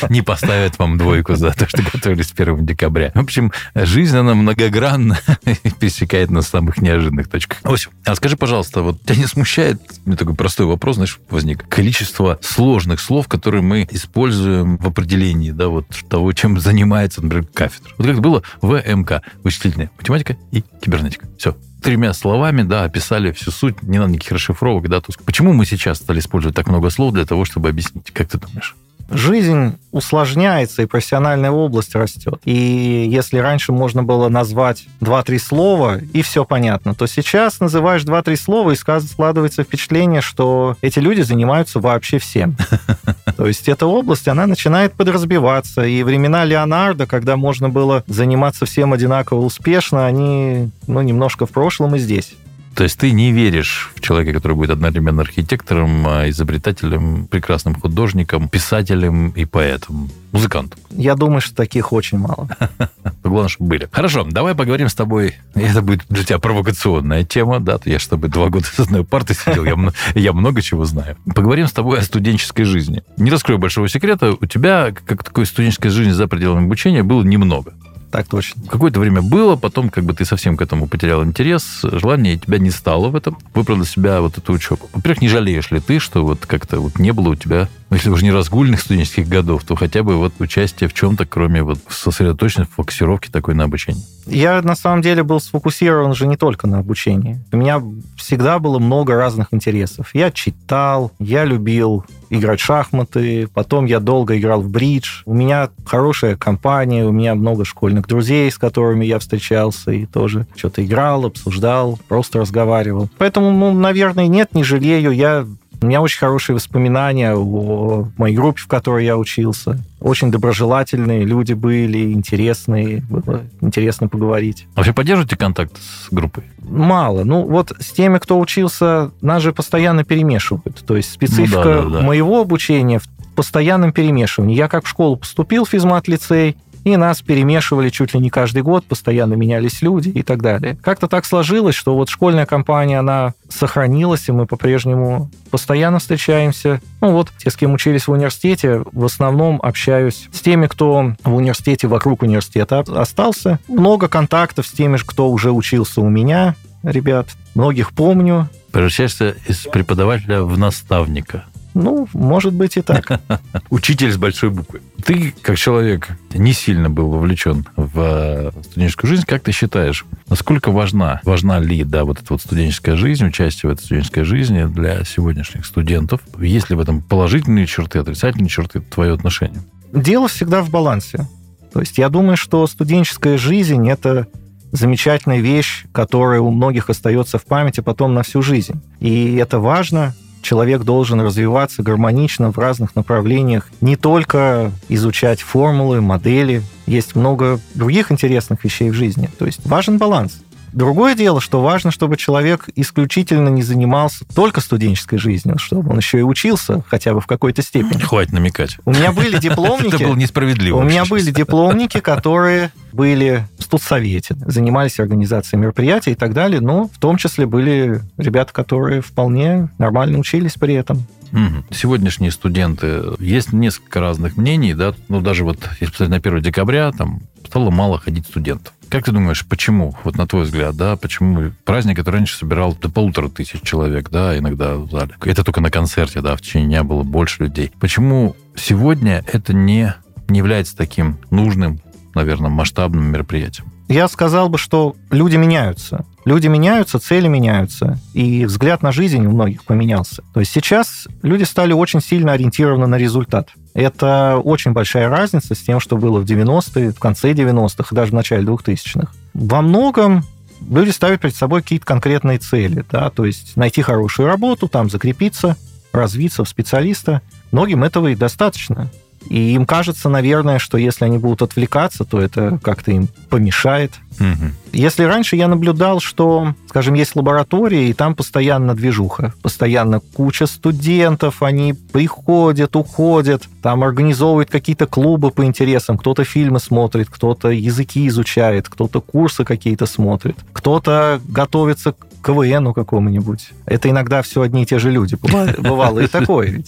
Не 0.09 0.21
поставят 0.23 0.81
вам 0.81 0.99
двойку 0.99 1.37
за 1.37 1.53
то, 1.53 1.69
что 1.69 1.81
готовились 1.81 2.33
1 2.37 2.67
декабря. 2.67 3.13
В 3.15 3.21
общем, 3.21 3.53
жизнь, 3.77 4.17
она 4.17 4.35
многогранна 4.35 5.21
и 5.45 5.71
пересекает 5.71 6.31
на 6.33 6.43
самых 6.43 6.79
неожиданных 6.79 7.29
точках. 7.29 7.59
Ось, 7.63 7.89
а 8.05 8.17
скажи, 8.17 8.37
пожалуйста, 8.37 8.83
вот 8.83 9.01
тебя 9.03 9.15
не 9.15 9.27
смущает, 9.27 9.81
мне 10.05 10.17
такой 10.17 10.35
простой 10.35 10.67
вопрос, 10.67 10.97
знаешь, 10.97 11.21
возник, 11.31 11.69
количество 11.69 12.37
сложных 12.43 12.99
слов, 12.99 13.29
которые 13.29 13.63
мы 13.63 13.87
используем 13.89 14.77
в 14.79 14.87
определении, 14.89 15.53
да, 15.53 15.69
вот 15.69 15.87
того, 16.09 16.33
чем 16.33 16.59
занимается, 16.59 17.23
например, 17.23 17.47
кафедра. 17.55 17.93
Вот 17.97 18.09
как 18.09 18.21
было 18.21 18.43
ВМК, 18.61 19.23
вычислительная 19.45 19.93
математика 19.97 20.37
и 20.51 20.65
кибернетика. 20.81 21.29
Все, 21.39 21.57
тремя 21.83 22.13
словами, 22.13 22.63
да, 22.63 22.85
описали 22.85 23.33
всю 23.33 23.51
суть, 23.51 23.83
не 23.83 23.99
надо 23.99 24.13
никаких 24.13 24.33
расшифровок, 24.33 24.89
да, 24.89 25.01
то 25.01 25.07
есть 25.09 25.21
почему 25.25 25.53
мы 25.53 25.67
сейчас 25.67 25.99
стали 25.99 26.21
использовать 26.21 26.57
так 26.57 26.69
много 26.69 26.91
слов 26.91 27.13
для 27.13 27.27
того, 27.27 27.45
чтобы 27.45 27.69
объяснить, 27.69 28.11
как 28.13 28.29
ты 28.29 28.39
думаешь? 28.39 28.75
жизнь 29.15 29.79
усложняется, 29.91 30.83
и 30.83 30.87
профессиональная 30.87 31.51
область 31.51 31.95
растет. 31.95 32.41
И 32.45 33.07
если 33.11 33.39
раньше 33.39 33.73
можно 33.73 34.03
было 34.03 34.29
назвать 34.29 34.87
два-три 35.01 35.39
слова, 35.39 35.99
и 35.99 36.23
все 36.23 36.45
понятно, 36.45 36.95
то 36.95 37.07
сейчас 37.07 37.61
называешь 37.61 38.05
два-три 38.05 38.37
слова, 38.37 38.71
и 38.71 38.77
складывается 38.77 39.65
впечатление, 39.65 40.21
что 40.21 40.77
эти 40.81 40.99
люди 40.99 41.23
занимаются 41.23 41.81
вообще 41.81 42.19
всем. 42.19 42.57
То 43.43 43.49
есть 43.49 43.69
эта 43.69 43.87
область, 43.87 44.29
она 44.29 44.47
начинает 44.47 44.93
подразбиваться, 44.93 45.85
и 45.85 46.05
времена 46.05 46.45
Леонардо, 46.45 47.09
когда 47.09 47.37
можно 47.37 47.69
было 47.69 48.05
заниматься 48.07 48.67
всем 48.67 48.93
одинаково 48.93 49.41
успешно, 49.41 50.07
они 50.07 50.71
ну, 50.87 51.01
немножко 51.01 51.45
в 51.45 51.51
прошлом 51.51 51.97
и 51.97 51.99
здесь. 51.99 52.35
То 52.75 52.85
есть 52.85 52.99
ты 52.99 53.13
не 53.13 53.33
веришь 53.33 53.91
в 53.95 54.01
человека, 54.01 54.33
который 54.33 54.57
будет 54.57 54.71
одновременно 54.71 55.23
архитектором, 55.23 56.07
а, 56.07 56.29
изобретателем, 56.31 57.27
прекрасным 57.27 57.75
художником, 57.75 58.49
писателем 58.49 59.31
и 59.31 59.45
поэтом, 59.45 60.11
музыкантом? 60.33 60.81
Я 60.91 61.15
думаю, 61.15 61.41
что 61.43 61.55
таких 61.55 61.93
очень 61.93 62.19
мало. 62.19 62.49
Главное, 63.23 63.49
чтобы 63.49 63.71
были. 63.71 63.89
Хорошо, 63.93 64.25
давай 64.25 64.55
поговорим 64.55 64.89
с 64.89 64.95
тобой. 64.95 65.35
Это 65.55 65.83
будет 65.83 66.03
для 66.09 66.25
тебя 66.25 66.39
провокационная 66.39 67.25
тема, 67.25 67.61
да? 67.61 67.79
Я 67.85 67.99
с 67.99 68.07
тобой 68.07 68.31
два 68.31 68.49
года 68.49 68.65
с 68.73 68.81
одной 68.81 69.05
парты 69.05 69.35
сидел, 69.35 69.65
я, 69.65 69.77
я 70.15 70.33
много 70.33 70.63
чего 70.63 70.85
знаю. 70.85 71.17
Поговорим 71.35 71.67
с 71.67 71.73
тобой 71.73 71.99
о 71.99 72.03
студенческой 72.03 72.65
жизни. 72.65 73.03
Не 73.19 73.31
раскрою 73.31 73.59
большого 73.59 73.89
секрета, 73.89 74.35
у 74.41 74.47
тебя, 74.47 74.93
как 74.93 75.25
такой 75.25 75.45
студенческой 75.45 75.91
жизни 75.91 76.13
за 76.13 76.27
пределами 76.27 76.65
обучения, 76.65 77.03
было 77.03 77.23
немного. 77.23 77.75
Так 78.13 78.29
точно. 78.29 78.63
Какое-то 78.69 79.01
время 79.01 79.23
было, 79.23 79.57
потом 79.57 79.89
как 79.89 80.05
бы 80.05 80.13
ты 80.13 80.27
совсем 80.27 80.59
к 80.59 80.63
этому 80.63 80.87
потерял 80.87 81.25
интерес, 81.25 81.81
желание 81.83 82.37
тебя 82.37 82.59
не 82.59 82.71
стало 82.71 83.09
в 83.09 83.17
этом, 83.17 83.39
выбрал 83.55 83.79
для 83.79 83.87
себя 83.87 84.21
вот 84.21 84.37
эту 84.37 84.53
учебу. 84.53 84.91
Во-первых, 84.93 85.23
не 85.23 85.29
жалеешь 85.29 85.71
ли 85.71 85.81
ты, 85.81 85.99
что 85.99 86.23
вот 86.23 86.45
как-то 86.45 86.81
вот 86.81 86.99
не 86.99 87.13
было 87.13 87.31
у 87.31 87.35
тебя, 87.37 87.69
ну, 87.89 87.97
если 87.97 88.11
уже 88.11 88.25
не 88.25 88.31
разгульных 88.31 88.81
студенческих 88.81 89.27
годов, 89.27 89.65
то 89.65 89.77
хотя 89.77 90.03
бы 90.03 90.19
вот 90.19 90.35
участие 90.41 90.91
в 90.91 90.95
чем-то, 90.95 91.25
кроме 91.25 91.63
вот 91.63 91.79
сосредоточенной 91.89 92.67
фокусировки 92.67 93.31
такой 93.31 93.55
на 93.55 93.65
обучении? 93.65 94.05
Я 94.27 94.61
на 94.61 94.77
самом 94.77 95.01
деле 95.01 95.23
был 95.23 95.41
сфокусирован 95.41 96.15
же 96.15 96.27
не 96.27 96.37
только 96.37 96.67
на 96.67 96.81
обучении. 96.81 97.43
У 97.51 97.57
меня 97.57 97.83
всегда 98.17 98.59
было 98.59 98.79
много 98.79 99.15
разных 99.15 99.49
интересов. 99.53 100.11
Я 100.13 100.31
читал, 100.31 101.13
я 101.19 101.47
любил 101.47 102.05
играть 102.33 102.61
в 102.61 102.65
шахматы, 102.65 103.47
потом 103.53 103.85
я 103.85 104.01
долго 104.01 104.39
играл 104.39 104.63
в 104.63 104.69
бридж. 104.69 105.23
У 105.27 105.35
меня 105.35 105.69
хорошая 105.85 106.35
компания, 106.37 107.05
у 107.05 107.13
меня 107.13 107.35
много 107.35 107.65
школьных 107.65 108.09
друзей, 108.09 108.51
с 108.51 108.57
которыми 108.57 109.05
я 109.05 109.19
встречался 109.19 109.93
и 109.93 110.07
тоже 110.07 110.47
что-то 110.57 110.85
играл, 110.85 111.27
обсуждал, 111.27 111.99
просто 112.09 112.41
разговаривал. 112.41 113.11
Поэтому, 113.19 113.51
ну, 113.51 113.73
наверное, 113.73 114.27
нет, 114.27 114.55
не 114.55 114.65
жалею. 114.65 115.13
Я 115.13 115.47
у 115.83 115.87
меня 115.87 116.01
очень 116.01 116.19
хорошие 116.19 116.55
воспоминания 116.55 117.35
о 117.35 118.09
моей 118.17 118.37
группе, 118.37 118.61
в 118.61 118.67
которой 118.67 119.05
я 119.05 119.17
учился. 119.17 119.79
Очень 120.01 120.31
доброжелательные 120.31 121.25
люди 121.25 121.53
были, 121.53 122.13
интересные. 122.13 123.03
Было 123.09 123.43
интересно 123.61 124.09
поговорить. 124.09 124.67
Вообще 124.75 124.93
поддерживаете 124.93 125.37
контакт 125.37 125.77
с 125.79 126.13
группой? 126.13 126.45
Мало. 126.59 127.25
Ну, 127.25 127.47
вот 127.47 127.73
с 127.79 127.93
теми, 127.93 128.19
кто 128.19 128.39
учился, 128.39 129.11
нас 129.21 129.43
же 129.43 129.53
постоянно 129.53 130.05
перемешивают. 130.05 130.85
То 130.87 130.97
есть 130.97 131.13
специфика 131.13 131.59
ну, 131.59 131.65
да, 131.65 131.83
да, 131.83 131.89
да. 131.99 132.01
моего 132.01 132.41
обучения 132.41 132.99
в 132.99 133.09
постоянном 133.35 133.93
перемешивании. 133.93 134.57
Я 134.57 134.69
как 134.69 134.85
в 134.85 134.89
школу 134.89 135.17
поступил, 135.17 135.65
в 135.65 135.71
физмат-лицей, 135.71 136.57
и 136.85 136.97
нас 136.97 137.23
перемешивали 137.23 137.91
чуть 137.91 138.15
ли 138.15 138.21
не 138.21 138.31
каждый 138.31 138.63
год, 138.63 138.85
постоянно 138.85 139.35
менялись 139.35 139.83
люди 139.83 140.09
и 140.09 140.23
так 140.23 140.43
далее. 140.43 140.77
Как-то 140.83 141.09
так 141.09 141.25
сложилось, 141.25 141.75
что 141.75 141.95
вот 141.95 142.09
школьная 142.09 142.47
компания, 142.47 142.99
она 142.99 143.35
сохранилась, 143.49 144.29
и 144.29 144.33
мы 144.33 144.47
по-прежнему 144.47 145.31
постоянно 145.51 145.99
встречаемся. 145.99 146.81
Ну 147.01 147.13
вот, 147.13 147.31
те, 147.39 147.51
с 147.51 147.57
кем 147.57 147.73
учились 147.73 148.07
в 148.07 148.13
университете, 148.13 148.83
в 148.93 149.05
основном 149.05 149.61
общаюсь 149.63 150.29
с 150.33 150.41
теми, 150.41 150.67
кто 150.67 151.15
в 151.25 151.35
университете, 151.35 151.87
вокруг 151.87 152.23
университета 152.23 152.81
остался. 152.81 153.59
Много 153.69 154.09
контактов 154.09 154.67
с 154.67 154.73
теми, 154.73 154.97
кто 154.97 155.31
уже 155.31 155.53
учился 155.53 156.01
у 156.01 156.09
меня, 156.09 156.55
ребят. 156.83 157.29
Многих 157.55 157.93
помню. 157.93 158.49
Превращаешься 158.73 159.37
из 159.47 159.59
преподавателя 159.59 160.43
в 160.43 160.59
наставника. 160.59 161.45
Ну, 161.75 162.09
может 162.13 162.53
быть 162.53 162.77
и 162.77 162.83
так. 162.83 163.21
Учитель 163.71 164.13
с 164.13 164.17
большой 164.17 164.51
буквы. 164.51 164.83
Ты, 165.05 165.35
как 165.43 165.57
человек, 165.57 166.09
не 166.33 166.53
сильно 166.53 166.91
был 166.91 167.09
вовлечен 167.09 167.67
в 167.77 167.99
э, 167.99 168.51
студенческую 168.65 169.11
жизнь. 169.11 169.25
Как 169.27 169.43
ты 169.43 169.53
считаешь, 169.53 170.05
насколько 170.29 170.71
важна, 170.71 171.21
важна 171.25 171.59
ли, 171.59 171.83
да, 171.85 172.05
вот 172.05 172.21
эта 172.21 172.33
вот 172.33 172.43
студенческая 172.43 172.97
жизнь, 172.97 173.27
участие 173.27 173.71
в 173.71 173.73
этой 173.73 173.85
студенческой 173.85 174.25
жизни 174.25 174.65
для 174.65 175.05
сегодняшних 175.05 175.67
студентов? 175.67 176.21
Есть 176.39 176.71
ли 176.71 176.77
в 176.77 176.81
этом 176.81 177.01
положительные 177.01 177.67
черты, 177.67 177.99
отрицательные 177.99 178.49
черты, 178.49 178.81
твое 178.81 179.15
отношение? 179.15 179.63
Дело 179.93 180.29
всегда 180.29 180.63
в 180.63 180.71
балансе. 180.71 181.27
То 181.73 181.81
есть 181.81 181.99
я 181.99 182.09
думаю, 182.09 182.37
что 182.37 182.67
студенческая 182.67 183.39
жизнь– 183.39 183.89
это 183.91 184.27
замечательная 184.73 185.41
вещь, 185.41 185.85
которая 185.93 186.41
у 186.41 186.51
многих 186.51 186.91
остается 186.91 187.39
в 187.39 187.45
памяти 187.45 187.81
потом 187.81 188.15
на 188.15 188.23
всю 188.23 188.43
жизнь. 188.43 188.81
И 189.01 189.37
это 189.37 189.59
важно, 189.59 190.15
человек 190.43 190.83
должен 190.83 191.21
развиваться 191.21 191.83
гармонично 191.83 192.53
в 192.53 192.59
разных 192.59 192.95
направлениях, 192.97 193.69
не 193.81 193.97
только 193.97 194.73
изучать 194.89 195.41
формулы, 195.41 196.01
модели. 196.01 196.63
Есть 196.87 197.15
много 197.15 197.61
других 197.75 198.13
интересных 198.13 198.63
вещей 198.65 198.91
в 198.91 198.95
жизни. 198.95 199.31
То 199.39 199.47
есть 199.47 199.65
важен 199.65 199.99
баланс. 199.99 200.43
Другое 200.73 201.15
дело, 201.15 201.41
что 201.41 201.61
важно, 201.63 201.91
чтобы 201.91 202.17
человек 202.17 202.69
исключительно 202.75 203.49
не 203.49 203.63
занимался 203.63 204.25
только 204.35 204.61
студенческой 204.61 205.19
жизнью, 205.19 205.59
чтобы 205.59 205.91
он 205.91 205.99
еще 205.99 206.19
и 206.19 206.23
учился 206.23 206.83
хотя 206.89 207.15
бы 207.15 207.21
в 207.21 207.27
какой-то 207.27 207.63
степени. 207.63 208.01
Хватит 208.01 208.33
намекать. 208.33 208.79
У 208.85 208.91
меня 208.91 209.13
были 209.13 209.39
дипломники... 209.39 209.95
Это 209.95 210.05
было 210.05 210.17
несправедливо. 210.17 210.79
У 210.79 210.83
меня 210.83 211.05
были 211.05 211.31
дипломники, 211.31 212.01
которые 212.01 212.73
были 212.93 213.47
в 213.59 213.63
студсовете, 213.63 214.35
занимались 214.47 215.01
организацией 215.01 215.61
мероприятий 215.61 216.13
и 216.13 216.15
так 216.15 216.35
далее, 216.35 216.61
но 216.61 216.89
в 216.89 216.99
том 216.99 217.17
числе 217.17 217.47
были 217.47 218.01
ребята, 218.19 218.53
которые 218.53 219.01
вполне 219.01 219.69
нормально 219.79 220.19
учились 220.19 220.55
при 220.55 220.75
этом. 220.75 221.07
Угу. 221.33 221.75
Сегодняшние 221.75 222.31
студенты, 222.31 223.03
есть 223.19 223.53
несколько 223.53 224.01
разных 224.01 224.37
мнений, 224.37 224.75
да, 224.75 224.95
ну 225.09 225.21
даже 225.23 225.45
вот, 225.45 225.59
если 225.81 225.93
посмотреть 225.93 226.25
на 226.25 226.31
1 226.31 226.43
декабря, 226.43 226.93
там 226.93 227.23
стало 227.47 227.71
мало 227.71 227.99
ходить 227.99 228.27
студентов. 228.27 228.75
Как 228.93 229.07
ты 229.07 229.13
думаешь, 229.13 229.47
почему, 229.47 229.97
вот 230.05 230.19
на 230.19 230.27
твой 230.27 230.43
взгляд, 230.43 230.77
да, 230.77 230.97
почему 230.97 231.53
праздник, 231.65 231.97
который 231.97 232.17
раньше 232.17 232.37
собирал 232.37 232.75
до 232.75 232.91
полутора 232.91 233.31
тысяч 233.31 233.63
человек, 233.63 234.11
да, 234.11 234.37
иногда 234.37 234.77
в 234.77 234.91
зале, 234.91 235.15
это 235.25 235.43
только 235.43 235.63
на 235.63 235.71
концерте, 235.71 236.21
да, 236.21 236.37
в 236.37 236.43
течение 236.43 236.69
дня 236.69 236.85
было 236.85 237.03
больше 237.03 237.45
людей. 237.45 237.73
Почему 237.81 238.37
сегодня 238.55 239.25
это 239.33 239.55
не, 239.55 239.95
не 240.29 240.37
является 240.41 240.77
таким 240.77 241.17
нужным, 241.31 241.81
наверное, 242.15 242.51
масштабным 242.51 243.05
мероприятием? 243.13 243.73
Я 243.89 244.09
сказал 244.09 244.49
бы, 244.49 244.59
что 244.59 244.97
люди 245.11 245.37
меняются. 245.37 246.05
Люди 246.25 246.47
меняются, 246.47 247.01
цели 247.01 247.27
меняются, 247.27 247.99
и 248.15 248.45
взгляд 248.47 248.83
на 248.83 248.93
жизнь 248.93 249.27
у 249.27 249.33
многих 249.33 249.65
поменялся. 249.65 250.23
То 250.33 250.41
есть 250.41 250.53
сейчас 250.53 251.09
люди 251.23 251.43
стали 251.43 251.73
очень 251.73 252.01
сильно 252.01 252.33
ориентированы 252.33 252.87
на 252.87 252.95
результат. 252.95 253.51
Это 253.75 254.41
очень 254.43 254.73
большая 254.73 255.09
разница 255.09 255.55
с 255.55 255.59
тем, 255.59 255.81
что 255.81 255.97
было 255.97 256.21
в 256.21 256.25
90-е, 256.25 256.93
в 256.93 256.99
конце 257.01 257.33
90-х 257.33 257.89
и 257.91 257.95
даже 257.95 258.13
в 258.13 258.15
начале 258.15 258.45
2000-х. 258.45 259.09
Во 259.35 259.63
многом 259.63 260.25
люди 260.71 260.91
ставят 260.91 261.21
перед 261.21 261.35
собой 261.35 261.63
какие-то 261.63 261.87
конкретные 261.87 262.39
цели, 262.39 262.85
да, 262.91 263.11
то 263.11 263.25
есть 263.25 263.57
найти 263.57 263.83
хорошую 263.83 264.29
работу, 264.29 264.69
там 264.69 264.91
закрепиться, 264.91 265.57
развиться 265.93 266.45
в 266.45 266.49
специалиста. 266.49 267.21
Многим 267.51 267.83
этого 267.85 268.09
и 268.09 268.15
достаточно. 268.15 268.91
И 269.29 269.55
им 269.55 269.67
кажется, 269.67 270.09
наверное, 270.09 270.59
что 270.59 270.79
если 270.79 271.05
они 271.05 271.19
будут 271.19 271.43
отвлекаться, 271.43 272.05
то 272.05 272.21
это 272.21 272.59
как-то 272.63 272.93
им 272.93 273.09
помешает. 273.31 273.93
Угу. 274.21 274.53
Если 274.73 275.05
раньше 275.05 275.37
я 275.37 275.49
наблюдал, 275.49 276.01
что, 276.01 276.55
скажем, 276.69 276.95
есть 276.95 277.17
лаборатория, 277.17 277.89
и 277.89 277.93
там 277.93 278.15
постоянно 278.15 278.75
движуха, 278.75 279.33
постоянно 279.43 280.01
куча 280.01 280.47
студентов, 280.47 281.43
они 281.43 281.75
приходят, 281.75 282.77
уходят, 282.77 283.43
там 283.63 283.85
организовывают 283.85 284.51
какие-то 284.51 284.87
клубы 284.87 285.31
по 285.31 285.45
интересам, 285.45 285.97
кто-то 285.97 286.25
фильмы 286.25 286.59
смотрит, 286.59 287.09
кто-то 287.09 287.49
языки 287.49 288.07
изучает, 288.09 288.69
кто-то 288.69 289.01
курсы 289.01 289.45
какие-то 289.45 289.87
смотрит, 289.87 290.37
кто-то 290.53 291.21
готовится 291.29 291.93
к 291.93 292.27
КВНу 292.27 292.75
какому-нибудь. 292.75 293.51
Это 293.67 293.89
иногда 293.89 294.23
все 294.23 294.43
одни 294.43 294.63
и 294.63 294.67
те 294.67 294.79
же 294.79 294.91
люди. 294.91 295.17
Бывало 295.59 296.01
и 296.01 296.07
такое 296.09 296.49
ведь. 296.49 296.67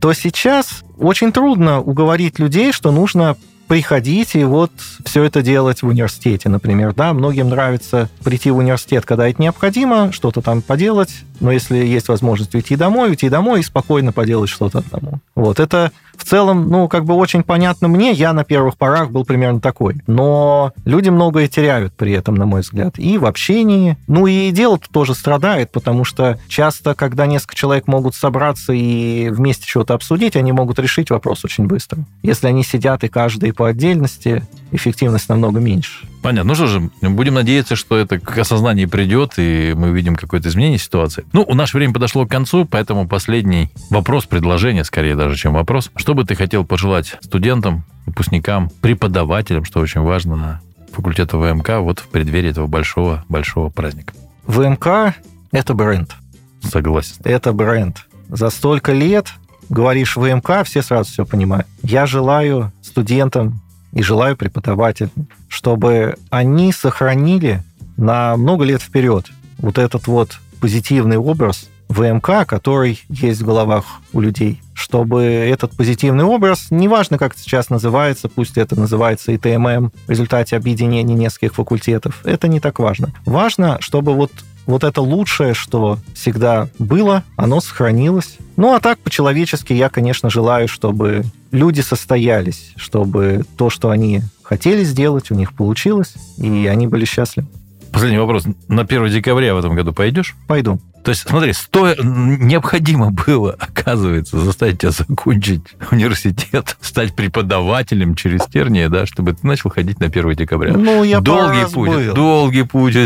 То 0.00 0.12
сейчас 0.12 0.82
очень 0.98 1.32
трудно 1.32 1.80
уговорить 1.80 2.38
людей, 2.38 2.72
что 2.72 2.90
нужно 2.90 3.36
приходить 3.70 4.34
и 4.34 4.42
вот 4.42 4.72
все 5.04 5.22
это 5.22 5.42
делать 5.42 5.82
в 5.82 5.86
университете, 5.86 6.48
например. 6.48 6.92
Да, 6.92 7.12
многим 7.12 7.50
нравится 7.50 8.08
прийти 8.24 8.50
в 8.50 8.56
университет, 8.56 9.06
когда 9.06 9.28
это 9.28 9.40
необходимо, 9.40 10.10
что-то 10.10 10.42
там 10.42 10.60
поделать, 10.60 11.10
но 11.38 11.52
если 11.52 11.76
есть 11.76 12.08
возможность 12.08 12.52
уйти 12.52 12.74
домой, 12.74 13.10
уйти 13.10 13.28
домой 13.28 13.60
и 13.60 13.62
спокойно 13.62 14.10
поделать 14.10 14.50
что-то 14.50 14.78
одному. 14.78 15.20
Вот 15.36 15.60
это 15.60 15.92
в 16.20 16.24
целом, 16.24 16.68
ну, 16.68 16.86
как 16.86 17.06
бы 17.06 17.14
очень 17.14 17.42
понятно 17.42 17.88
мне, 17.88 18.12
я 18.12 18.34
на 18.34 18.44
первых 18.44 18.76
порах 18.76 19.10
был 19.10 19.24
примерно 19.24 19.58
такой. 19.60 20.02
Но 20.06 20.72
люди 20.84 21.08
многое 21.08 21.48
теряют 21.48 21.94
при 21.94 22.12
этом, 22.12 22.34
на 22.34 22.44
мой 22.44 22.60
взгляд, 22.60 22.98
и 22.98 23.16
в 23.16 23.24
общении. 23.24 23.96
Ну, 24.06 24.26
и 24.26 24.50
дело 24.50 24.78
тоже 24.92 25.14
страдает, 25.14 25.72
потому 25.72 26.04
что 26.04 26.38
часто, 26.46 26.94
когда 26.94 27.26
несколько 27.26 27.56
человек 27.56 27.86
могут 27.86 28.14
собраться 28.14 28.74
и 28.74 29.30
вместе 29.30 29.66
что-то 29.66 29.94
обсудить, 29.94 30.36
они 30.36 30.52
могут 30.52 30.78
решить 30.78 31.10
вопрос 31.10 31.44
очень 31.44 31.66
быстро. 31.66 32.04
Если 32.22 32.46
они 32.46 32.64
сидят 32.64 33.02
и 33.02 33.08
каждый 33.08 33.52
по 33.60 33.68
отдельности, 33.68 34.42
эффективность 34.72 35.28
намного 35.28 35.60
меньше. 35.60 36.06
Понятно. 36.22 36.48
Ну 36.48 36.54
что 36.54 36.66
же, 36.66 36.90
будем 37.02 37.34
надеяться, 37.34 37.76
что 37.76 37.98
это 37.98 38.18
к 38.18 38.38
осознанию 38.38 38.88
придет, 38.88 39.34
и 39.36 39.74
мы 39.76 39.90
увидим 39.90 40.16
какое-то 40.16 40.48
изменение 40.48 40.78
ситуации. 40.78 41.26
Ну, 41.34 41.44
у 41.46 41.54
наше 41.54 41.76
время 41.76 41.92
подошло 41.92 42.24
к 42.24 42.30
концу, 42.30 42.64
поэтому 42.64 43.06
последний 43.06 43.70
вопрос, 43.90 44.24
предложение, 44.24 44.82
скорее 44.82 45.14
даже, 45.14 45.36
чем 45.36 45.52
вопрос. 45.52 45.90
Что 45.94 46.14
бы 46.14 46.24
ты 46.24 46.36
хотел 46.36 46.64
пожелать 46.64 47.18
студентам, 47.20 47.84
выпускникам, 48.06 48.70
преподавателям, 48.80 49.66
что 49.66 49.80
очень 49.80 50.00
важно, 50.00 50.36
на 50.36 50.60
факультета 50.94 51.36
ВМК 51.36 51.80
вот 51.80 51.98
в 51.98 52.08
преддверии 52.08 52.48
этого 52.48 52.66
большого-большого 52.66 53.68
праздника? 53.68 54.14
ВМК– 54.46 55.16
это 55.52 55.74
бренд. 55.74 56.14
Согласен. 56.62 57.16
Это 57.24 57.52
бренд. 57.52 58.06
За 58.30 58.48
столько 58.48 58.94
лет 58.94 59.34
говоришь 59.70 60.16
ВМК, 60.16 60.64
все 60.64 60.82
сразу 60.82 61.10
все 61.10 61.24
понимают. 61.24 61.66
Я 61.82 62.04
желаю 62.04 62.72
студентам 62.82 63.60
и 63.92 64.02
желаю 64.02 64.36
преподавателям, 64.36 65.10
чтобы 65.48 66.16
они 66.28 66.72
сохранили 66.72 67.62
на 67.96 68.36
много 68.36 68.64
лет 68.64 68.82
вперед 68.82 69.26
вот 69.58 69.78
этот 69.78 70.06
вот 70.06 70.38
позитивный 70.60 71.16
образ 71.16 71.68
ВМК, 71.88 72.46
который 72.46 73.00
есть 73.08 73.42
в 73.42 73.46
головах 73.46 73.84
у 74.12 74.20
людей, 74.20 74.60
чтобы 74.74 75.22
этот 75.22 75.76
позитивный 75.76 76.24
образ, 76.24 76.68
неважно, 76.70 77.18
как 77.18 77.32
это 77.32 77.42
сейчас 77.42 77.68
называется, 77.68 78.28
пусть 78.28 78.56
это 78.58 78.78
называется 78.78 79.34
ИТММ 79.34 79.90
в 80.06 80.10
результате 80.10 80.56
объединения 80.56 81.14
нескольких 81.14 81.54
факультетов, 81.54 82.20
это 82.24 82.46
не 82.46 82.60
так 82.60 82.78
важно. 82.78 83.12
Важно, 83.26 83.78
чтобы 83.80 84.14
вот 84.14 84.30
вот 84.66 84.84
это 84.84 85.00
лучшее, 85.00 85.54
что 85.54 85.98
всегда 86.14 86.68
было, 86.78 87.24
оно 87.36 87.60
сохранилось. 87.60 88.38
Ну, 88.56 88.74
а 88.74 88.80
так, 88.80 88.98
по-человечески, 88.98 89.72
я, 89.72 89.88
конечно, 89.88 90.30
желаю, 90.30 90.68
чтобы 90.68 91.24
люди 91.50 91.80
состоялись, 91.80 92.72
чтобы 92.76 93.44
то, 93.56 93.70
что 93.70 93.90
они 93.90 94.22
хотели 94.42 94.84
сделать, 94.84 95.30
у 95.30 95.34
них 95.34 95.52
получилось, 95.52 96.14
и 96.38 96.66
они 96.66 96.86
были 96.86 97.04
счастливы. 97.04 97.48
Последний 97.92 98.18
вопрос. 98.18 98.44
На 98.68 98.82
1 98.82 99.08
декабря 99.08 99.54
в 99.54 99.58
этом 99.58 99.74
году 99.74 99.92
пойдешь? 99.92 100.36
Пойду. 100.46 100.80
То 101.02 101.10
есть, 101.10 101.28
смотри, 101.28 101.52
сто... 101.52 101.94
необходимо 101.94 103.10
было, 103.10 103.56
оказывается, 103.58 104.38
заставить 104.38 104.80
тебя 104.80 104.90
закончить 104.90 105.62
университет, 105.90 106.76
стать 106.80 107.14
преподавателем 107.14 108.14
через 108.14 108.44
тернии, 108.46 108.86
да, 108.86 109.06
чтобы 109.06 109.32
ты 109.32 109.46
начал 109.46 109.70
ходить 109.70 109.98
на 110.00 110.06
1 110.06 110.34
декабря. 110.34 110.74
Ну, 110.74 111.02
я 111.02 111.20
Долгий 111.20 111.72
путь, 111.72 111.88
был. 111.88 112.14
долгий 112.14 112.62
путь. 112.64 112.96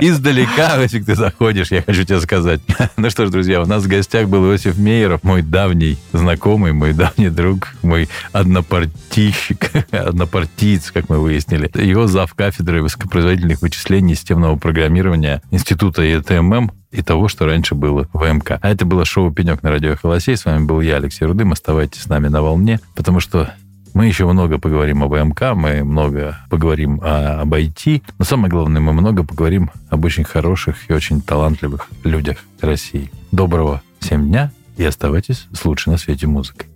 Издалека, 0.00 0.82
если 0.82 1.00
ты 1.00 1.14
заходишь, 1.14 1.70
я 1.70 1.82
хочу 1.82 2.04
тебе 2.04 2.20
сказать. 2.20 2.60
Ну 2.96 3.10
что 3.10 3.26
ж, 3.26 3.30
друзья, 3.30 3.62
у 3.62 3.66
нас 3.66 3.84
в 3.84 3.88
гостях 3.88 4.28
был 4.28 4.44
Иосиф 4.46 4.76
Мейеров, 4.78 5.22
мой 5.22 5.42
давний 5.42 5.98
знакомый, 6.12 6.72
мой 6.72 6.92
давний 6.92 7.30
друг, 7.30 7.74
мой 7.82 8.08
однопартийщик, 8.32 9.70
однопартиец, 9.92 10.90
как 10.90 11.08
мы 11.08 11.20
выяснили. 11.20 11.70
Его 11.74 12.06
зав 12.06 12.34
кафедры 12.34 12.82
высокопроизводительных 12.82 13.62
вычислений 13.62 14.14
системного 14.14 14.56
программирования 14.56 15.42
Института 15.50 16.02
ЕТМ 16.02 16.55
ММ 16.60 16.72
и 16.90 17.02
того, 17.02 17.28
что 17.28 17.46
раньше 17.46 17.74
было 17.74 18.08
в 18.12 18.24
МК. 18.24 18.58
А 18.62 18.70
это 18.70 18.84
было 18.84 19.04
шоу 19.04 19.32
«Пенек» 19.32 19.62
на 19.62 19.70
радио 19.70 19.96
«Холосей». 19.96 20.36
С 20.36 20.44
вами 20.44 20.64
был 20.64 20.80
я, 20.80 20.96
Алексей 20.96 21.24
Рудым. 21.24 21.52
Оставайтесь 21.52 22.02
с 22.02 22.08
нами 22.08 22.28
на 22.28 22.42
волне, 22.42 22.80
потому 22.94 23.20
что 23.20 23.54
мы 23.94 24.06
еще 24.06 24.26
много 24.26 24.58
поговорим 24.58 25.02
об 25.02 25.14
МК, 25.14 25.54
мы 25.54 25.82
много 25.82 26.36
поговорим 26.50 27.00
о, 27.02 27.40
об 27.40 27.54
IT, 27.54 28.02
но 28.18 28.24
самое 28.26 28.50
главное, 28.50 28.80
мы 28.80 28.92
много 28.92 29.24
поговорим 29.24 29.70
об 29.88 30.04
очень 30.04 30.24
хороших 30.24 30.90
и 30.90 30.92
очень 30.92 31.22
талантливых 31.22 31.88
людях 32.04 32.38
России. 32.60 33.10
Доброго 33.32 33.82
всем 33.98 34.28
дня 34.28 34.50
и 34.76 34.84
оставайтесь 34.84 35.46
с 35.50 35.64
лучшей 35.64 35.92
на 35.92 35.96
свете 35.96 36.26
музыкой. 36.26 36.68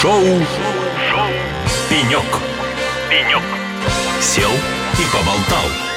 Шоу, 0.00 0.22
Шоу. 1.10 1.28
«Пенек». 1.90 2.22
«Пенек». 3.10 3.42
Сел 4.20 4.50
и 4.50 5.04
поболтал. 5.12 5.93